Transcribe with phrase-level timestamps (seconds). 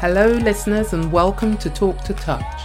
[0.00, 2.62] Hello, listeners, and welcome to Talk to Touch,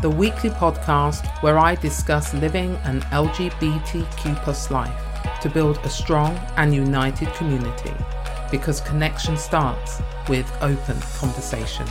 [0.00, 4.92] the weekly podcast where I discuss living an LGBTQ plus life
[5.42, 7.94] to build a strong and united community
[8.50, 11.86] because connection starts with open conversation.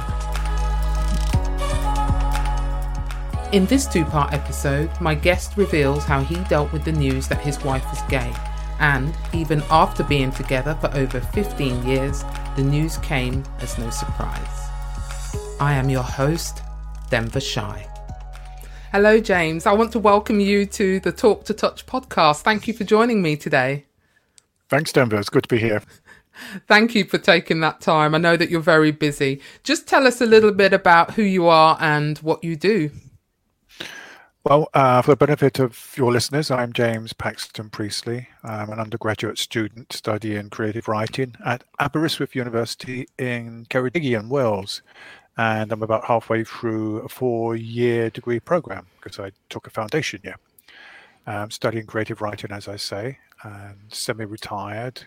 [3.53, 7.39] In this two part episode, my guest reveals how he dealt with the news that
[7.39, 8.33] his wife was gay,
[8.81, 12.25] and even after being together for over 15 years,
[12.57, 14.70] the news came as no surprise.
[15.61, 16.63] I am your host,
[17.11, 17.87] Denver Shy.
[18.91, 19.67] Hello, James.
[19.67, 22.41] I want to welcome you to the Talk to Touch podcast.
[22.41, 23.85] Thank you for joining me today.
[24.69, 25.19] Thanks, Denver.
[25.19, 25.83] It's good to be here.
[26.67, 28.15] Thank you for taking that time.
[28.15, 29.39] I know that you're very busy.
[29.61, 32.89] Just tell us a little bit about who you are and what you do.
[34.43, 38.27] Well, uh, for the benefit of your listeners, I'm James Paxton Priestley.
[38.43, 44.81] I'm an undergraduate student studying creative writing at Aberystwyth University in Ceredigion, Wales.
[45.37, 50.21] And I'm about halfway through a four year degree program because I took a foundation
[50.23, 50.35] year.
[51.25, 55.03] I'm studying creative writing, as I say, and semi retired.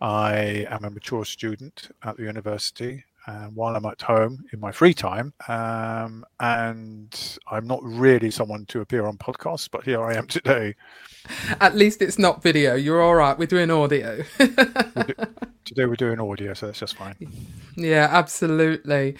[0.00, 4.72] I am a mature student at the university and while I'm at home in my
[4.72, 5.32] free time.
[5.48, 10.74] Um, and I'm not really someone to appear on podcasts, but here I am today.
[11.60, 12.74] At least it's not video.
[12.74, 13.38] You're all right.
[13.38, 14.24] We're doing audio.
[14.38, 17.16] today we're doing audio, so that's just fine.
[17.74, 19.16] Yeah, absolutely.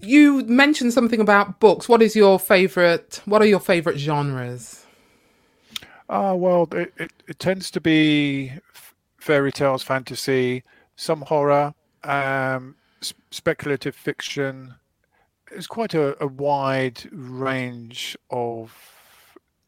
[0.00, 1.88] You mentioned something about books.
[1.88, 3.20] What is your favorite?
[3.24, 4.84] What are your favorite genres?
[6.08, 8.52] Ah, uh, well, it, it, it tends to be
[9.18, 10.62] fairy tales, fantasy,
[10.96, 12.76] some horror, um,
[13.30, 14.74] speculative fiction.
[15.50, 18.74] It's quite a, a, wide range of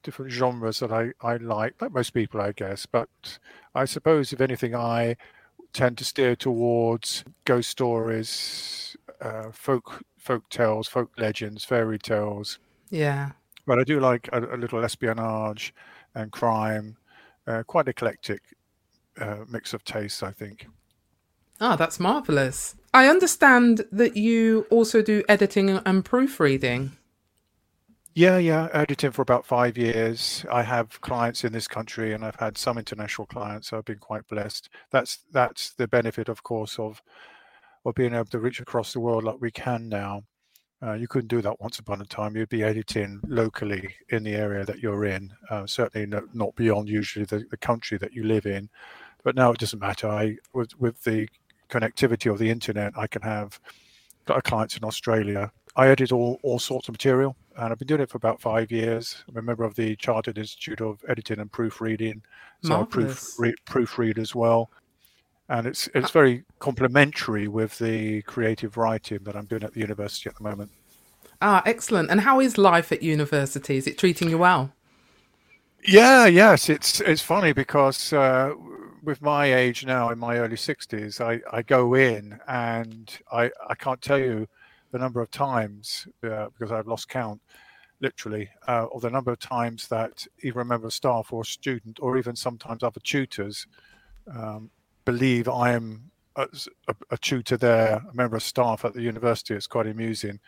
[0.02, 2.86] different genres that I, I like, like most people, I guess.
[2.86, 3.38] But
[3.74, 5.16] I suppose, if anything, I
[5.72, 12.58] tend to steer towards ghost stories, uh, folk folk tales, folk legends, fairy tales.
[12.90, 13.32] Yeah.
[13.66, 15.74] But I do like a, a little espionage
[16.14, 16.96] and crime.
[17.46, 18.42] Uh, quite eclectic
[19.20, 20.66] uh, mix of tastes, I think.
[21.60, 22.76] Ah, oh, that's marvelous.
[22.94, 26.92] I understand that you also do editing and proofreading.
[28.14, 30.44] Yeah, yeah, editing for about five years.
[30.50, 33.68] I have clients in this country, and I've had some international clients.
[33.68, 34.68] So I've been quite blessed.
[34.90, 37.02] That's that's the benefit, of course, of
[37.84, 40.22] of being able to reach across the world like we can now.
[40.82, 42.36] Uh, you couldn't do that once upon a time.
[42.36, 46.88] You'd be editing locally in the area that you're in, uh, certainly no, not beyond
[46.88, 48.70] usually the, the country that you live in.
[49.22, 50.08] But now it doesn't matter.
[50.08, 51.28] I with with the
[51.68, 53.60] connectivity of the internet, I can have
[54.24, 55.52] got a clients in Australia.
[55.76, 58.72] I edit all, all sorts of material, and I've been doing it for about five
[58.72, 59.22] years.
[59.28, 62.22] I'm a member of the Chartered Institute of Editing and Proofreading,
[62.62, 63.34] so Marvelous.
[63.34, 64.70] I proof, proofread as well.
[65.50, 70.30] And it's it's very complementary with the creative writing that I'm doing at the university
[70.30, 70.70] at the moment.
[71.42, 72.10] Ah, excellent.
[72.10, 73.76] And how is life at university?
[73.76, 74.72] Is it treating you well?
[75.86, 76.68] Yeah, yes.
[76.68, 78.52] It's it's funny because uh,
[79.02, 83.74] with my age now, in my early 60s, I, I go in and I, I
[83.74, 84.46] can't tell you
[84.92, 87.40] the number of times, uh, because I've lost count,
[88.00, 91.44] literally, uh, or the number of times that either a member of staff or a
[91.44, 93.66] student, or even sometimes other tutors,
[94.34, 94.70] um,
[95.04, 96.46] believe I am a,
[96.88, 99.54] a, a, tutor there, a member of staff at the university.
[99.54, 100.40] It's quite amusing.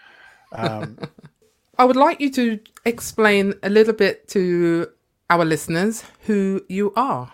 [0.52, 0.98] Um,
[1.78, 4.88] I would like you to explain a little bit to
[5.30, 7.32] our listeners who you are.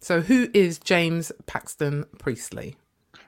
[0.00, 2.76] So, who is James Paxton Priestley?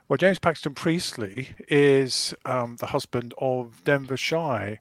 [0.08, 4.78] Well, James Paxton Priestley is um, the husband of Denver Shy.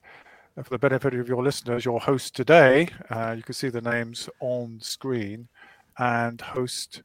[0.61, 4.29] For the benefit of your listeners, your host today, uh, you can see the names
[4.41, 5.47] on screen,
[5.97, 7.03] and host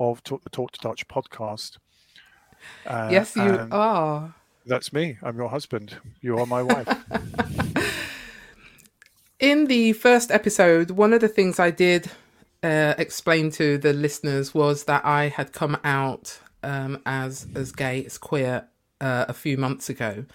[0.00, 1.76] of Talk, the Talk to Touch podcast.
[2.86, 4.34] Uh, yes, you are.
[4.66, 5.18] That's me.
[5.22, 5.96] I'm your husband.
[6.20, 6.88] You are my wife.
[9.40, 12.10] In the first episode, one of the things I did
[12.62, 18.04] uh, explain to the listeners was that I had come out um, as as gay,
[18.04, 18.66] as queer,
[19.00, 20.26] uh, a few months ago,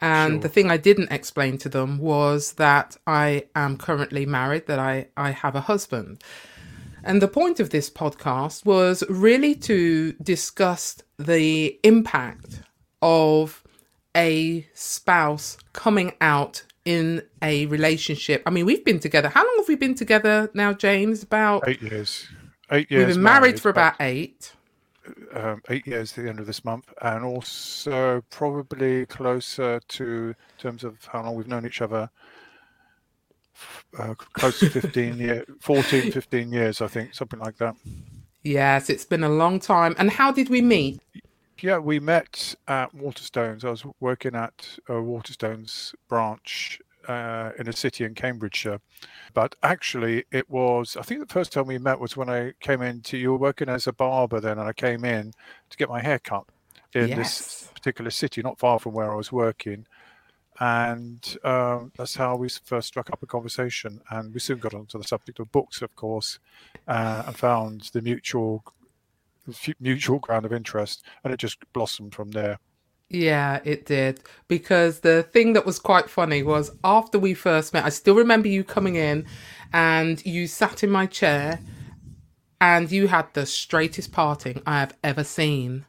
[0.00, 0.40] and sure.
[0.40, 5.08] the thing I didn't explain to them was that I am currently married, that I
[5.16, 6.22] I have a husband.
[7.06, 12.62] And the point of this podcast was really to discuss the impact
[13.02, 13.62] of
[14.16, 18.42] a spouse coming out in a relationship.
[18.46, 19.28] I mean, we've been together.
[19.28, 21.22] How long have we been together now, James?
[21.22, 22.26] About eight years.
[22.70, 23.06] Eight years.
[23.06, 24.54] We've been married, married for about eight.
[25.34, 30.34] Um, eight years at the end of this month, and also probably closer to in
[30.58, 32.08] terms of how long we've known each other.
[33.98, 37.76] Uh, close to 15 years 14 15 years i think something like that
[38.42, 41.00] yes it's been a long time and how did we meet
[41.60, 43.64] Yeah, we met at Waterstones.
[43.64, 48.80] I was working at a Waterstones branch uh, in a city in Cambridgeshire.
[49.32, 52.82] But actually, it was, I think the first time we met was when I came
[52.82, 55.32] into, you were working as a barber then, and I came in
[55.70, 56.44] to get my hair cut
[56.92, 57.16] in yes.
[57.16, 59.86] this particular city, not far from where I was working.
[60.60, 64.00] And um, that's how we first struck up a conversation.
[64.10, 66.38] And we soon got onto the subject of books, of course,
[66.86, 68.64] uh, and found the mutual
[69.80, 72.58] mutual ground of interest, and it just blossomed from there.
[73.10, 74.20] Yeah, it did.
[74.48, 78.48] Because the thing that was quite funny was after we first met, I still remember
[78.48, 79.26] you coming in
[79.72, 81.60] and you sat in my chair
[82.60, 85.84] and you had the straightest parting I have ever seen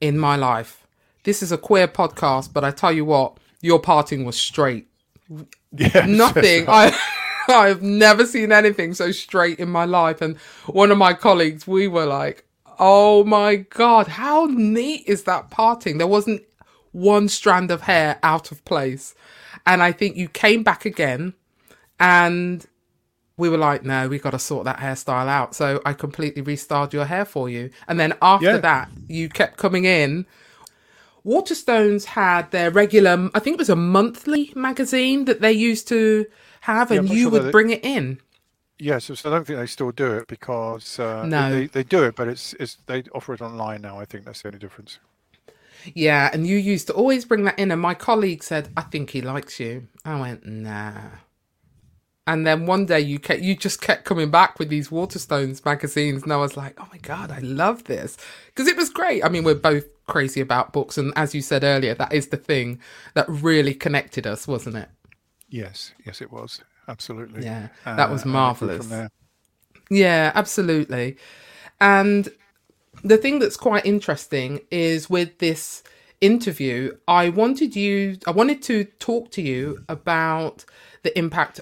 [0.00, 0.83] in my life.
[1.24, 4.88] This is a queer podcast, but I tell you what, your parting was straight.
[5.72, 6.66] Yes, Nothing.
[6.68, 6.96] I
[7.48, 10.22] I've never seen anything so straight in my life.
[10.22, 12.44] And one of my colleagues, we were like,
[12.78, 15.98] Oh my god, how neat is that parting?
[15.98, 16.42] There wasn't
[16.92, 19.14] one strand of hair out of place.
[19.66, 21.34] And I think you came back again
[21.98, 22.66] and
[23.36, 25.54] we were like, no, we got to sort that hairstyle out.
[25.54, 27.70] So I completely restyled your hair for you.
[27.88, 28.58] And then after yeah.
[28.58, 30.26] that, you kept coming in.
[31.24, 36.26] Waterstones had their regular, I think it was a monthly magazine that they used to
[36.62, 38.20] have, and yeah, you sure would bring it in.
[38.78, 41.50] Yes, I don't think they still do it because uh, no.
[41.50, 43.98] they, they do it, but it's, it's they offer it online now.
[43.98, 44.98] I think that's the only difference.
[45.94, 49.10] Yeah, and you used to always bring that in, and my colleague said, "I think
[49.10, 50.92] he likes you." I went, "Nah."
[52.26, 56.22] And then one day you kept, you just kept coming back with these Waterstones magazines,
[56.22, 58.16] and I was like, "Oh my god, I love this!"
[58.46, 59.24] Because it was great.
[59.24, 62.36] I mean, we're both crazy about books, and as you said earlier, that is the
[62.36, 62.80] thing
[63.14, 64.88] that really connected us, wasn't it?
[65.48, 67.44] Yes, yes, it was absolutely.
[67.44, 68.92] Yeah, uh, that was marvelous.
[69.90, 71.16] Yeah, absolutely.
[71.80, 72.28] And
[73.02, 75.82] the thing that's quite interesting is with this
[76.20, 80.64] interview, I wanted you, I wanted to talk to you about
[81.02, 81.60] the impact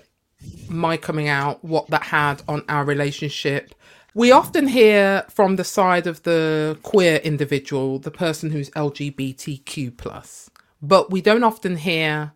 [0.69, 3.75] my coming out, what that had on our relationship.
[4.15, 10.51] We often hear from the side of the queer individual, the person who's LGBTQ plus,
[10.83, 12.33] but we don't often hear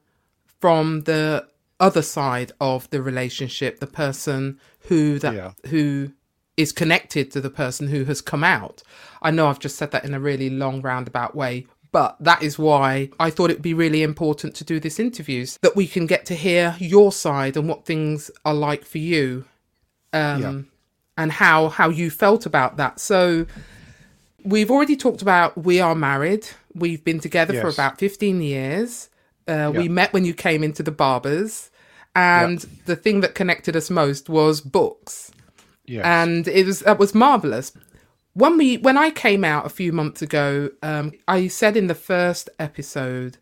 [0.59, 1.47] from the
[1.79, 4.59] other side of the relationship, the person
[4.89, 5.53] who that yeah.
[5.69, 6.13] who
[6.57, 8.83] is connected to the person who has come out.
[9.21, 12.59] I know I've just said that in a really long roundabout way, but that is
[12.59, 16.25] why I thought it'd be really important to do this interviews that we can get
[16.27, 19.45] to hear your side and what things are like for you.
[20.15, 20.76] Um, yeah.
[21.17, 23.01] And how how you felt about that.
[23.01, 23.47] So
[24.45, 26.49] we've already talked about we are married.
[26.75, 27.63] We've been together yes.
[27.63, 29.09] for about 15 years.
[29.49, 29.69] Uh, yeah.
[29.71, 31.71] We met when you came into the barbers,
[32.15, 32.71] and yeah.
[32.87, 35.31] the thing that connected us most was books.
[35.87, 36.05] Yes.
[36.05, 37.73] And it was that was marvelous.
[38.35, 41.95] When we when I came out a few months ago, um, I said in the
[41.95, 43.39] first episode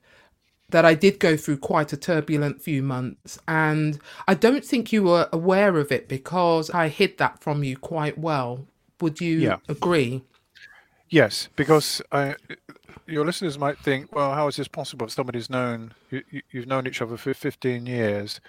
[0.70, 5.02] that I did go through quite a turbulent few months, and I don't think you
[5.02, 8.66] were aware of it because I hid that from you quite well.
[9.00, 9.56] Would you yeah.
[9.68, 10.22] agree?
[11.10, 12.34] Yes, because I,
[13.06, 15.08] your listeners might think, well, how is this possible?
[15.08, 18.40] Somebody's known you, you've known each other for 15 years,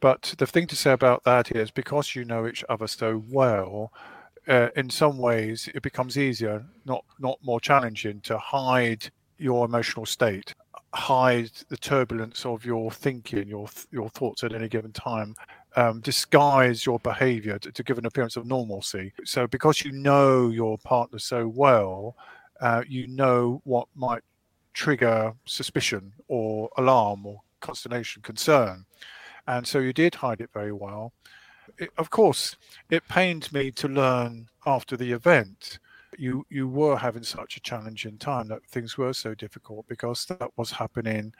[0.00, 3.92] but the thing to say about that is because you know each other so well,
[4.48, 10.06] uh, in some ways it becomes easier, not not more challenging, to hide your emotional
[10.06, 10.54] state,
[10.94, 15.34] hide the turbulence of your thinking, your your thoughts at any given time,
[15.76, 19.12] um, disguise your behavior to, to, give an appearance of normalcy.
[19.24, 22.16] So, because you know your partner so well,
[22.60, 24.22] uh, you know what might
[24.74, 28.84] trigger suspicion or alarm or consternation, concern.
[29.46, 31.12] And so you did hide it very well.
[31.78, 32.56] It, of course,
[32.90, 35.78] it pained me to learn after the event
[36.18, 40.50] you you were having such a challenging time that things were so difficult because that
[40.56, 41.32] was happening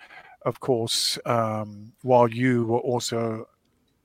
[0.47, 3.47] of course um, while you were also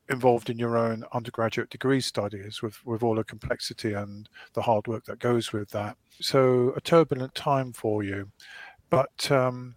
[0.09, 4.87] involved in your own undergraduate degree studies with, with all the complexity and the hard
[4.87, 5.97] work that goes with that.
[6.21, 8.29] So, a turbulent time for you.
[8.89, 9.75] But um,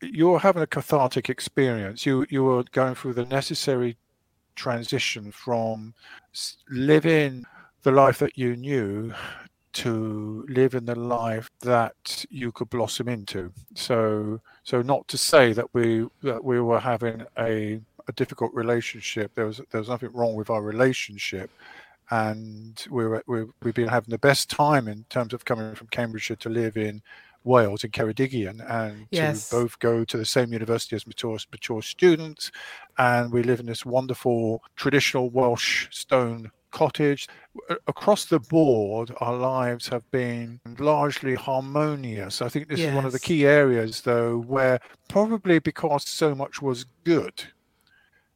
[0.00, 2.06] you're having a cathartic experience.
[2.06, 3.96] You, you were going through the necessary
[4.54, 5.94] transition from
[6.70, 7.44] living
[7.82, 9.12] the life that you knew
[9.72, 13.52] to live in the life that you could blossom into.
[13.74, 19.32] So, so not to say that we that we were having a a difficult relationship.
[19.34, 21.50] There was there was nothing wrong with our relationship,
[22.10, 25.88] and we were, we we've been having the best time in terms of coming from
[25.88, 27.02] Cambridgeshire to live in
[27.44, 29.48] Wales in Ceredigion and yes.
[29.48, 32.52] to both go to the same university as mature, mature students.
[32.98, 37.28] And we live in this wonderful traditional Welsh stone cottage.
[37.86, 42.42] Across the board, our lives have been largely harmonious.
[42.42, 42.88] I think this yes.
[42.88, 47.44] is one of the key areas, though, where probably because so much was good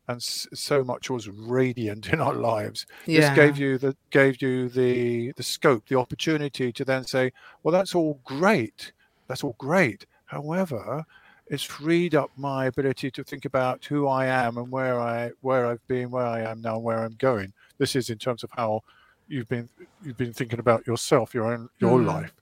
[0.09, 2.87] and so much was radiant in our lives.
[3.07, 3.21] Yeah.
[3.21, 7.73] This gave you the gave you the the scope, the opportunity to then say, well,
[7.73, 8.93] that's all great.
[9.27, 10.07] That's all great.
[10.27, 11.05] However,
[11.49, 15.67] it's freed up my ability to think about who I am and where I where
[15.67, 17.53] I've been, where I am now, where I'm going.
[17.79, 18.83] This is in terms of how
[19.29, 19.69] you've been
[20.05, 22.07] you've been thinking about yourself, your own your mm.
[22.07, 22.33] life.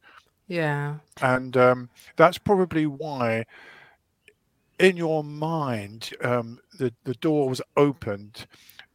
[0.46, 0.96] Yeah.
[1.22, 3.46] And um, that's probably why
[4.78, 8.46] in your mind, um, the the door was opened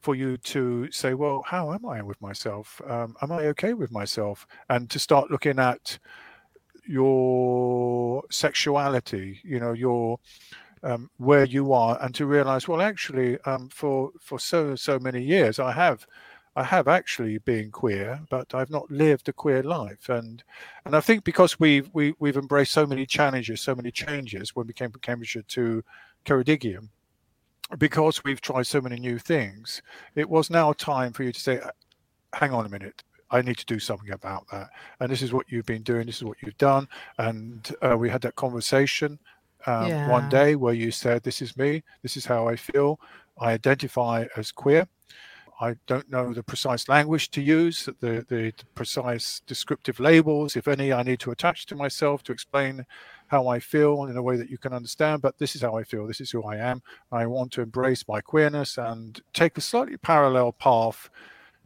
[0.01, 2.81] for you to say, well, how am I with myself?
[2.87, 4.47] Um, am I okay with myself?
[4.69, 5.99] And to start looking at
[6.87, 10.19] your sexuality, you know, your
[10.83, 15.21] um, where you are, and to realize, well, actually, um, for for so so many
[15.21, 16.05] years, I have
[16.55, 20.09] I have actually been queer, but I've not lived a queer life.
[20.09, 20.43] And
[20.85, 24.67] and I think because we've we, we've embraced so many challenges, so many changes when
[24.67, 25.83] we came from Cambridgeshire to
[26.25, 26.89] Ceredigion,
[27.77, 29.81] because we've tried so many new things,
[30.15, 31.59] it was now time for you to say,
[32.33, 33.03] hang on a minute.
[33.31, 34.69] I need to do something about that.
[34.99, 36.07] And this is what you've been doing.
[36.07, 36.87] This is what you've done.
[37.19, 39.19] And uh, we had that conversation
[39.69, 40.09] um, yeah.
[40.09, 41.83] one day where you said, This is me.
[42.01, 42.99] This is how I feel.
[43.39, 44.87] I identify as queer.
[45.61, 50.93] I don't know the precise language to use, the, the precise descriptive labels, if any,
[50.93, 52.85] I need to attach to myself to explain
[53.27, 55.21] how I feel in a way that you can understand.
[55.21, 56.07] But this is how I feel.
[56.07, 56.81] This is who I am.
[57.11, 61.09] I want to embrace my queerness and take a slightly parallel path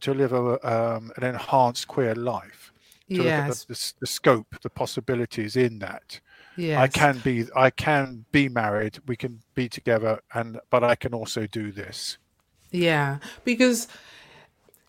[0.02, 2.74] to live a, um, an enhanced queer life.
[3.10, 3.48] To yes.
[3.48, 6.20] look at the, the, the scope, the possibilities in that.
[6.56, 6.80] Yes.
[6.80, 9.00] I can be I can be married.
[9.08, 12.18] We can be together, and but I can also do this.
[12.72, 13.88] Yeah, because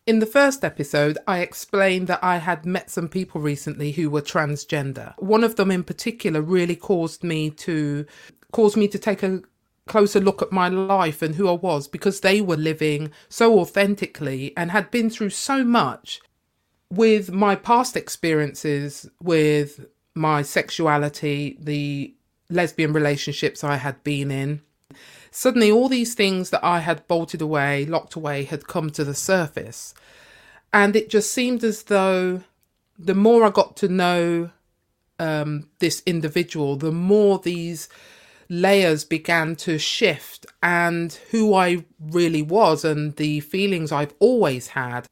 [0.06, 4.23] in the first episode, I explained that I had met some people recently who were
[4.23, 5.14] transgender.
[5.18, 8.04] One of them in particular really caused me to
[8.52, 9.42] caused me to take a
[9.87, 14.52] closer look at my life and who I was because they were living so authentically
[14.56, 16.21] and had been through so much
[16.90, 22.14] with my past experiences with my sexuality, the
[22.50, 24.61] lesbian relationships I had been in,
[25.37, 29.16] Suddenly, all these things that I had bolted away, locked away, had come to the
[29.16, 29.92] surface.
[30.73, 32.44] And it just seemed as though
[32.97, 34.50] the more I got to know
[35.18, 37.88] um, this individual, the more these
[38.49, 45.09] layers began to shift and who I really was and the feelings I've always had.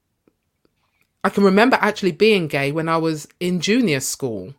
[1.24, 4.54] I can remember actually being gay when I was in junior school.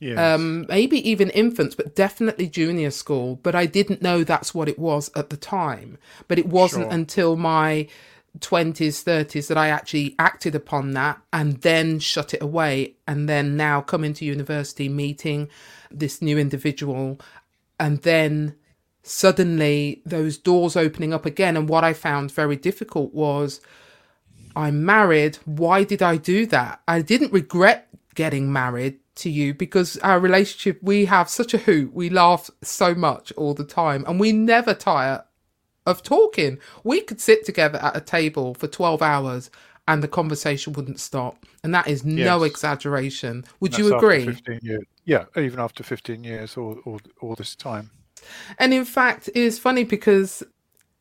[0.00, 0.18] Yes.
[0.18, 3.36] Um, maybe even infants, but definitely junior school.
[3.36, 5.98] But I didn't know that's what it was at the time.
[6.28, 6.92] But it wasn't sure.
[6.92, 7.88] until my
[8.38, 12.94] 20s, 30s that I actually acted upon that and then shut it away.
[13.06, 15.48] And then now coming to university, meeting
[15.90, 17.20] this new individual,
[17.80, 18.54] and then
[19.02, 21.56] suddenly those doors opening up again.
[21.56, 23.60] And what I found very difficult was
[24.54, 25.38] I'm married.
[25.44, 26.82] Why did I do that?
[26.86, 31.92] I didn't regret getting married to you because our relationship, we have such a hoot.
[31.92, 35.24] We laugh so much all the time and we never tire
[35.86, 36.58] of talking.
[36.84, 39.50] We could sit together at a table for 12 hours
[39.88, 41.44] and the conversation wouldn't stop.
[41.64, 42.24] And that is yes.
[42.26, 43.44] no exaggeration.
[43.60, 44.36] Would you agree?
[45.04, 47.90] Yeah, even after 15 years or, or, all this time.
[48.58, 50.42] And in fact, it's funny because,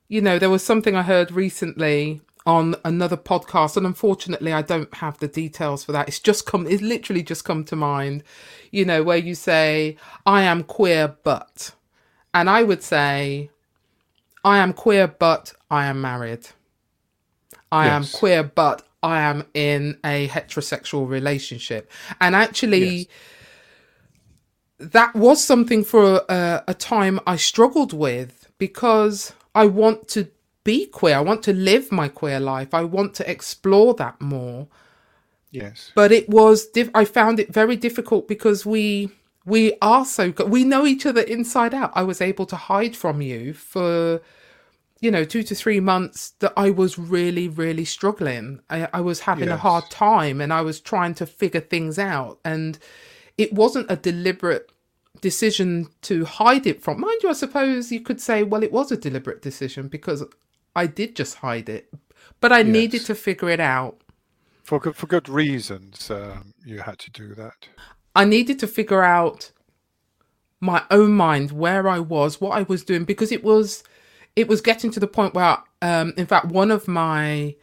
[0.07, 4.91] you know, there was something I heard recently on another podcast and unfortunately I don't
[4.95, 6.07] have the details for that.
[6.07, 8.23] It's just come it's literally just come to mind,
[8.71, 11.75] you know, where you say I am queer but
[12.33, 13.51] and I would say
[14.45, 16.47] I am queer but I am married.
[17.69, 17.93] I yes.
[17.93, 21.91] am queer but I am in a heterosexual relationship.
[22.21, 23.05] And actually yes.
[24.79, 30.29] that was something for a, a time I struggled with because I want to
[30.67, 31.15] be queer.
[31.15, 32.73] I want to live my queer life.
[32.73, 34.67] I want to explore that more.
[35.49, 35.93] Yes.
[35.95, 39.09] But it was diff- I found it very difficult because we
[39.45, 40.49] we are so good.
[40.49, 41.91] We know each other inside out.
[41.95, 44.21] I was able to hide from you for
[44.99, 48.59] you know, two to three months that I was really, really struggling.
[48.69, 49.55] I, I was having yes.
[49.55, 52.39] a hard time and I was trying to figure things out.
[52.43, 52.79] And
[53.37, 54.71] it wasn't a deliberate
[55.21, 56.99] decision to hide it from.
[56.99, 60.23] Mind you, I suppose you could say, well, it was a deliberate decision because
[60.77, 61.91] I did just hide it,
[62.39, 62.67] but I yes.
[62.67, 63.99] needed to figure it out.
[64.63, 67.67] For good, for good reasons, um, you had to do that.
[68.15, 69.51] I needed to figure out
[70.59, 73.83] my own mind where I was, what I was doing, because it was
[74.35, 77.55] it was getting to the point where, um, in fact, one of my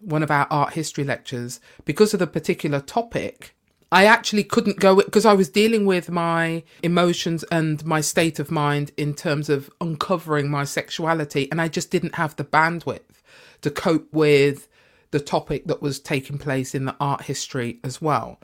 [0.00, 3.55] one of our art history lectures, because of the particular topic,
[3.92, 8.50] I actually couldn't go because I was dealing with my emotions and my state of
[8.50, 13.22] mind in terms of uncovering my sexuality, and I just didn't have the bandwidth
[13.62, 14.68] to cope with
[15.12, 18.40] the topic that was taking place in the art history as well.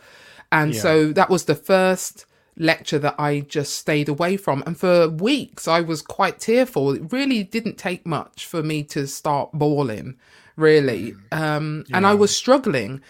[0.51, 0.81] And yeah.
[0.81, 2.25] so that was the first
[2.57, 4.63] lecture that I just stayed away from.
[4.67, 6.93] And for weeks, I was quite tearful.
[6.93, 10.17] It really didn't take much for me to start bawling,
[10.57, 11.15] really.
[11.33, 11.41] Mm.
[11.41, 11.97] Um, yeah.
[11.97, 13.01] And I was struggling.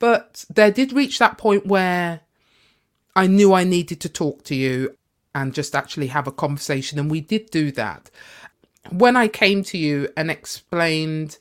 [0.00, 2.20] But there did reach that point where
[3.14, 4.96] I knew I needed to talk to you
[5.34, 6.98] and just actually have a conversation.
[6.98, 8.10] And we did do that.
[8.90, 11.38] When I came to you and explained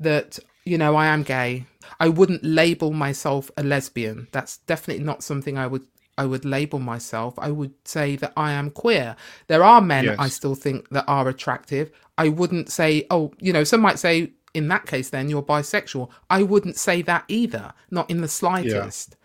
[0.00, 1.64] that, you know, I am gay,
[1.98, 4.26] I wouldn't label myself a lesbian.
[4.32, 5.86] That's definitely not something I would
[6.18, 7.38] I would label myself.
[7.38, 9.16] I would say that I am queer.
[9.46, 10.16] There are men yes.
[10.18, 11.90] I still think that are attractive.
[12.18, 16.10] I wouldn't say, oh, you know, some might say in that case then you're bisexual.
[16.28, 19.16] I wouldn't say that either, not in the slightest.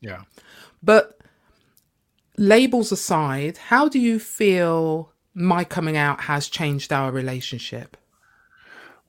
[0.00, 0.10] Yeah.
[0.10, 0.22] yeah.
[0.82, 1.20] But
[2.36, 7.96] labels aside, how do you feel my coming out has changed our relationship?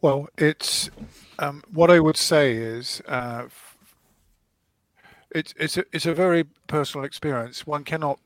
[0.01, 0.89] Well, it's
[1.39, 3.45] um, what I would say is uh,
[5.31, 7.67] it's it's a, it's a very personal experience.
[7.67, 8.19] One cannot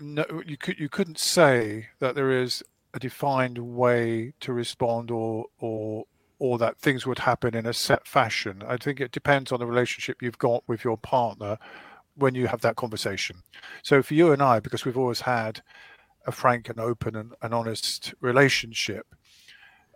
[0.00, 2.62] no, you could you couldn't say that there is
[2.94, 6.04] a defined way to respond or or
[6.38, 8.62] or that things would happen in a set fashion.
[8.66, 11.58] I think it depends on the relationship you've got with your partner
[12.14, 13.42] when you have that conversation.
[13.82, 15.62] So for you and I, because we've always had
[16.26, 19.06] a frank and open and, and honest relationship,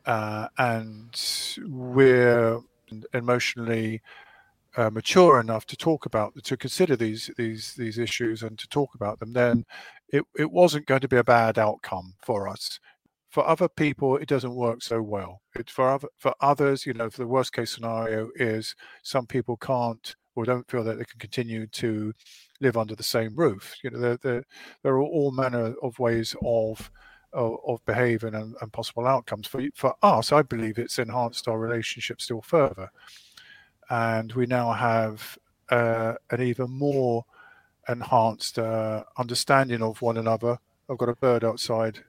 [0.06, 1.14] uh, and
[1.66, 2.60] we're
[3.12, 4.00] emotionally
[4.76, 8.94] uh, mature enough to talk about to consider these these these issues and to talk
[8.94, 9.64] about them, then
[10.08, 12.78] it, it wasn't going to be a bad outcome for us.
[13.30, 15.42] For other people, it doesn't work so well.
[15.54, 19.56] It for other for others, you know, for the worst case scenario is some people
[19.56, 22.12] can't or don't feel that they can continue to
[22.60, 23.76] live under the same roof.
[23.82, 24.44] You know, there there,
[24.82, 26.90] there are all manner of ways of
[27.32, 29.46] of, of behaving and, and possible outcomes.
[29.46, 32.90] For for us, I believe it's enhanced our relationship still further
[33.90, 35.36] and we now have
[35.70, 37.24] uh, an even more
[37.88, 40.58] enhanced uh, understanding of one another.
[40.88, 42.00] I've got a bird outside.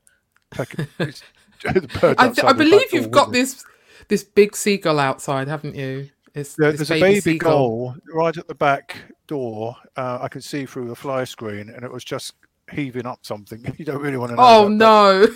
[1.66, 3.64] I, I believe you've got this
[4.08, 6.10] this big seagull outside, haven't you?
[6.34, 7.92] It's, yeah, there's baby a baby seagull.
[7.92, 9.76] gull right at the back door.
[9.96, 12.36] Uh, I can see through the fly screen, and it was just
[12.72, 13.64] heaving up something.
[13.78, 14.44] You don't really want to know.
[14.44, 15.28] Oh no!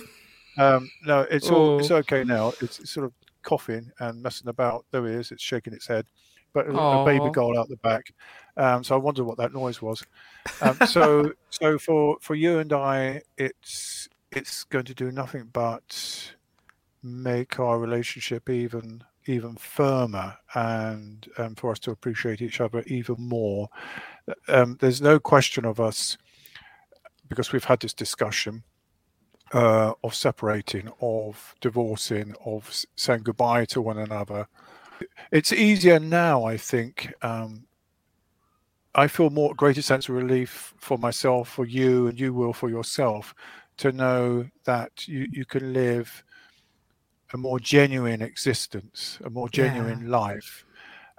[0.58, 2.52] um, no, it's all it's okay now.
[2.60, 4.84] It's, it's, sort of coughing and messing about.
[4.90, 5.30] There it is.
[5.30, 6.06] It's shaking its head
[6.56, 8.10] but a, a baby gull out the back.
[8.56, 10.02] Um, so I wondered what that noise was.
[10.62, 16.32] Um, so so for for you and I, it's it's going to do nothing but
[17.02, 23.16] make our relationship even even firmer and um, for us to appreciate each other even
[23.18, 23.68] more.
[24.46, 26.16] Um, there's no question of us
[27.28, 28.62] because we've had this discussion
[29.52, 34.46] uh, of separating, of divorcing, of saying goodbye to one another
[35.30, 37.12] it's easier now, I think.
[37.22, 37.66] Um,
[38.94, 42.70] I feel more greater sense of relief for myself, for you, and you will for
[42.70, 43.34] yourself,
[43.78, 46.24] to know that you you can live
[47.32, 50.18] a more genuine existence, a more genuine yeah.
[50.18, 50.64] life,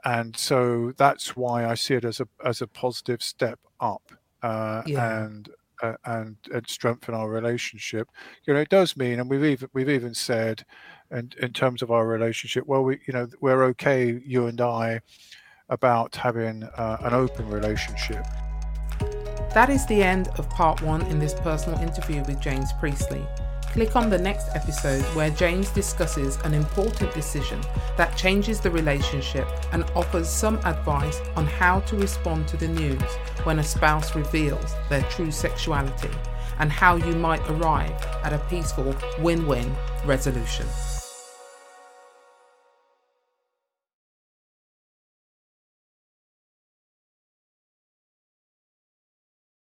[0.06, 4.84] and so that's why I see it as a as a positive step up, uh,
[4.86, 5.24] yeah.
[5.24, 5.50] and
[5.82, 8.08] uh, and and strengthen our relationship.
[8.46, 10.66] You know, it does mean, and we've even we've even said
[11.12, 15.00] and in terms of our relationship well we you know we're okay you and i
[15.70, 18.26] about having uh, an open relationship
[19.58, 23.26] that is the end of part one in this personal interview with james priestley.
[23.72, 27.60] Click on the next episode where james discusses an important decision
[27.98, 33.02] that changes the relationship and offers some advice on how to respond to the news
[33.46, 36.12] when a spouse reveals their true sexuality
[36.60, 40.68] and how you might arrive at a peaceful win-win resolution